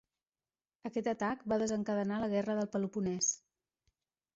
[0.89, 3.35] Aquest atac va desencadenar la guerra del Peloponès.